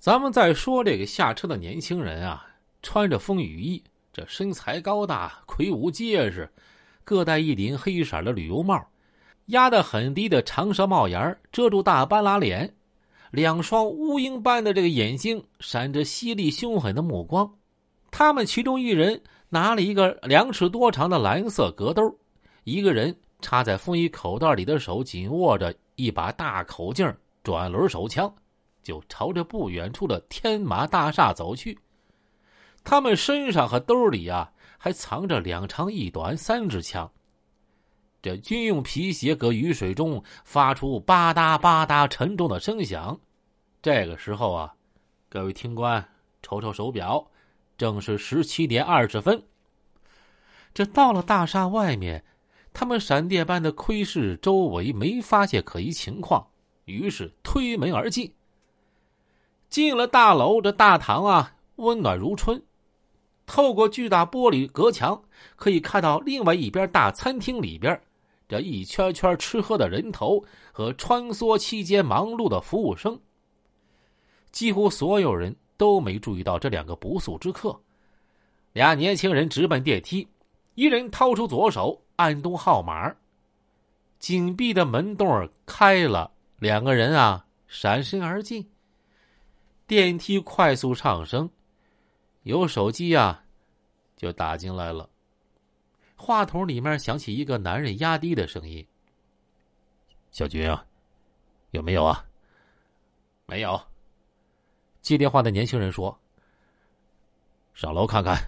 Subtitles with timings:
[0.00, 2.46] 咱们再说这个下车的年轻人啊，
[2.80, 3.84] 穿着风雨衣，
[4.14, 6.50] 这身材高大，魁梧结实，
[7.04, 8.82] 各戴一顶黑色的旅游帽，
[9.48, 12.74] 压得很低的长舌帽檐遮住大半拉脸，
[13.30, 17.52] 两双乌鹰般的这个眼睛闪着犀利凶狠的目光。
[18.10, 19.20] 他们其中一人
[19.50, 22.02] 拿了一个两尺多长的蓝色格兜，
[22.64, 28.34] 一个人插在风衣口袋里的手紧握着一把大口径转轮手枪。
[28.82, 31.78] 就朝着不远处的天马大厦走去。
[32.82, 37.10] 他们身上和兜里啊，还藏着两长一短三支枪。
[38.22, 43.18] 这军用皮鞋搁雨水中发出吧嗒吧嗒沉重的声响。
[43.82, 44.74] 这个时候啊，
[45.28, 46.06] 各位听官，
[46.42, 47.30] 瞅瞅手表，
[47.78, 49.42] 正是十七点二十分。
[50.74, 52.22] 这到了大厦外面，
[52.72, 56.46] 他们闪电般的窥视周围，没发现可疑情况，
[56.84, 58.30] 于是推门而进。
[59.70, 62.60] 进了大楼，这大堂啊，温暖如春。
[63.46, 65.22] 透过巨大玻璃隔墙，
[65.54, 67.98] 可以看到另外一边大餐厅里边，
[68.48, 73.18] 这一圈圈吃喝的人头和穿梭期间忙碌的服务生。
[74.50, 77.80] 几乎所有人都没注意到这两个不速之客。
[78.72, 80.26] 俩年轻人直奔电梯，
[80.74, 83.14] 一人掏出左手按动号码，
[84.18, 88.68] 紧闭的门洞开了，两个人啊闪身而进。
[89.90, 91.50] 电梯快速上升，
[92.44, 93.42] 有手机呀，
[94.16, 95.10] 就打进来了。
[96.14, 98.86] 话筒里面响起一个男人压低的声音
[100.30, 100.86] ：“小军啊，
[101.72, 102.24] 有没有啊？
[103.46, 103.82] 没有。”
[105.02, 106.16] 接电话的年轻人说
[107.74, 108.38] ：“上楼看看。”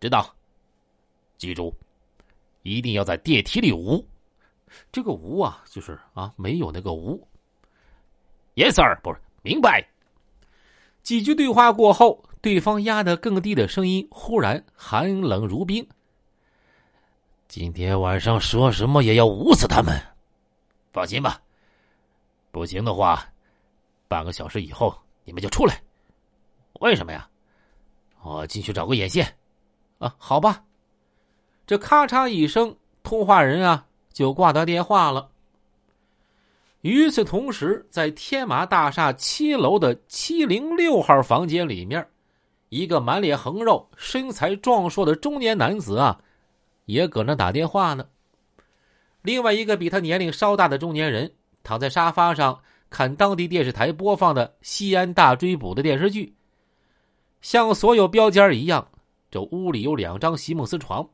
[0.00, 0.34] 知道。
[1.38, 1.72] 记住，
[2.62, 4.04] 一定要在电梯里无。
[4.90, 7.24] 这个无啊，就是啊，没有那个无。
[8.56, 9.88] Yes sir，不是，明白。
[11.02, 15.84] 几句对话过后，对方压得更低的声音忽然寒冷如冰
[17.48, 20.00] ：“今天晚上说什么也要捂死他们。
[20.92, 21.40] 放心吧，
[22.50, 23.26] 不行的话，
[24.06, 25.82] 半个小时以后你们就出来。
[26.80, 27.28] 为什么呀？
[28.22, 29.26] 我进去找个眼线。
[29.98, 30.62] 啊，好吧。”
[31.66, 35.31] 这咔嚓一声，通话人啊就挂断电话了。
[36.82, 42.04] 与此同时，在天马大厦七楼的七零六号房间里面，
[42.70, 46.20] 一个满脸横肉、身材壮硕的中年男子啊，
[46.86, 48.04] 也搁那打电话呢。
[49.22, 51.32] 另外一个比他年龄稍大的中年人
[51.62, 52.60] 躺在沙发上
[52.90, 56.34] 看当地电视台播放的《西安大追捕》的电视剧。
[57.40, 58.88] 像所有标间一样，
[59.30, 61.08] 这屋里有两张席梦思床，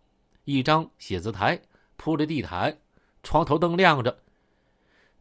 [0.45, 1.61] 一张写字台，
[1.97, 2.75] 铺着地毯，
[3.23, 4.19] 床头灯亮着。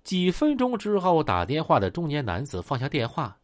[0.08, 3.38] 几分钟之后，打电话的中年男子放下电话，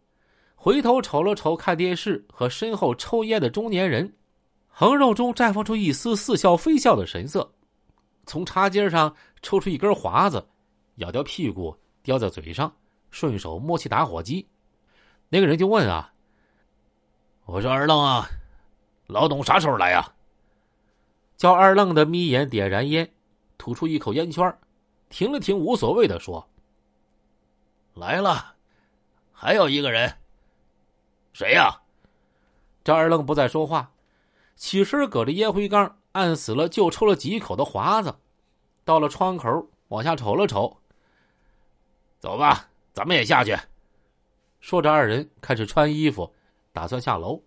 [0.56, 4.16] 回头瞅了瞅看电视和身后抽烟的中年人，
[4.70, 7.54] 横肉中绽放出一丝似笑非笑的神色，
[8.26, 10.42] 从茶几上抽出一根华子，
[10.96, 12.74] 咬掉屁股叼在嘴上，
[13.12, 14.48] 顺手摸起打火机。
[15.28, 16.14] 那个人就问啊
[17.44, 18.26] ：“我说二愣啊，
[19.08, 20.10] 老董啥时候来呀？”
[21.36, 23.12] 叫二愣的眯眼点燃烟，
[23.58, 24.58] 吐出一口烟圈，
[25.10, 26.48] 停了停，无所谓的说。
[27.94, 28.56] 来了，
[29.32, 30.18] 还有一个人。
[31.32, 31.82] 谁呀？
[32.84, 33.92] 张二愣不再说话，
[34.56, 38.16] 起身搁着烟灰缸按死了就抽了几口的华子，
[38.84, 40.76] 到了窗口往下瞅了瞅。
[42.20, 43.56] 走吧，咱们也下去。
[44.60, 46.34] 说着，二人开始穿衣服，
[46.72, 47.42] 打算下楼。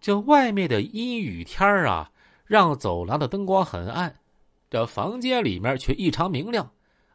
[0.00, 2.10] 这外面的阴雨天啊，
[2.44, 4.20] 让走廊的灯光很暗，
[4.70, 6.70] 这房间里面却异常明亮，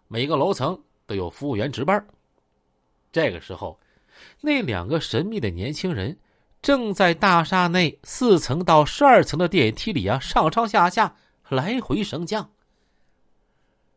[0.07, 0.83] 每个楼层。
[1.05, 2.05] 都有服务员值班。
[3.11, 3.79] 这个时候，
[4.41, 6.17] 那两个神秘的年轻人
[6.61, 11.15] 正在大厦内四层到十二层的电梯里啊，上上下下
[11.49, 12.49] 来回升降。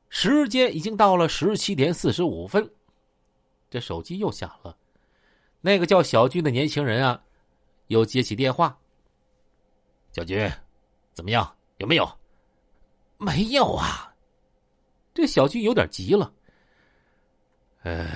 [0.09, 2.71] 时间已经到了十七点四十五分，
[3.69, 4.77] 这手机又响了。
[5.61, 7.21] 那个叫小军的年轻人啊，
[7.89, 8.79] 又接起电话
[10.13, 10.51] ：“小军，
[11.13, 11.57] 怎么样？
[11.79, 12.09] 有没有？
[13.19, 14.15] 没有啊。”
[15.13, 16.33] 这小军有点急了。
[17.89, 18.07] 呃，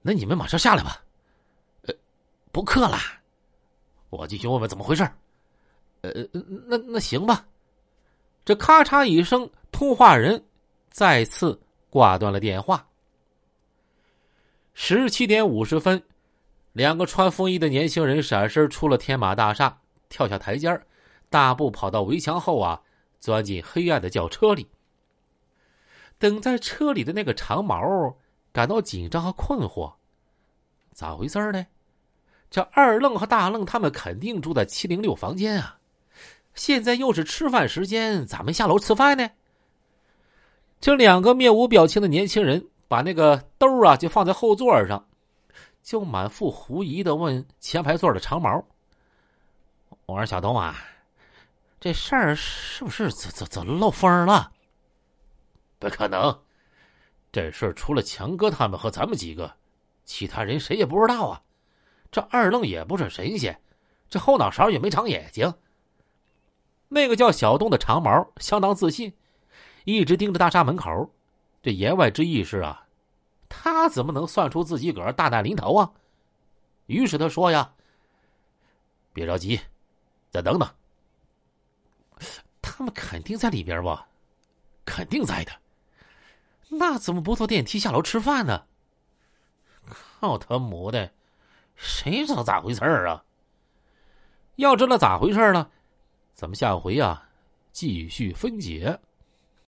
[0.00, 1.04] 那你们马上下来吧。
[1.82, 1.94] 呃，
[2.50, 2.96] 不客了，
[4.08, 5.02] 我进去问问怎么回事。
[6.00, 6.10] 呃，
[6.66, 7.46] 那那行吧。
[8.42, 10.42] 这咔嚓一声，通话人
[10.88, 11.60] 再次
[11.90, 12.88] 挂断了电话。
[14.72, 16.02] 十七点五十分，
[16.72, 19.78] 两个穿风衣的年轻人闪身出了天马大厦，
[20.08, 20.80] 跳下台阶
[21.28, 22.80] 大步跑到围墙后啊，
[23.20, 24.66] 钻进黑暗的轿车里。
[26.18, 28.16] 等在车里的那个长毛
[28.52, 29.92] 感到紧张和困惑，
[30.92, 31.66] 咋回事呢？
[32.48, 35.78] 这二愣和大愣他们肯定住在七零六房间啊，
[36.54, 39.28] 现在又是吃饭时间，咋没下楼吃饭呢？
[40.80, 45.06] 这两个面无表情的年轻人把那个兜啊就放在后座上，
[45.82, 48.64] 就满腹狐疑的问前排座的长毛
[50.06, 50.76] ：“我说小东啊，
[51.80, 54.52] 这事儿是不是怎怎怎漏风了
[55.78, 56.42] ？”“不可能，
[57.30, 59.56] 这事儿除了强哥他们和咱们几个，
[60.04, 61.42] 其他人谁也不知道啊。”
[62.10, 63.60] 这二愣也不是神仙，
[64.08, 65.52] 这后脑勺也没长眼睛。
[66.88, 69.12] 那个叫小东的长毛相当自信，
[69.84, 71.12] 一直盯着大厦门口。
[71.62, 72.86] 这言外之意是啊，
[73.48, 75.90] 他怎么能算出自己个儿大难临头啊？
[76.86, 77.74] 于是他说呀
[79.12, 79.60] ：“别着急，
[80.30, 80.68] 再等等。
[82.62, 84.06] 他们肯定在里边吧？
[84.84, 85.52] 肯定在的。
[86.68, 88.64] 那怎么不坐电梯下楼吃饭呢？
[90.20, 91.12] 靠他母的！”
[91.76, 93.24] 谁知道咋回事儿啊？
[94.56, 95.70] 要知道咋回事儿呢？
[96.34, 97.28] 咱们下回啊
[97.72, 98.98] 继续分解。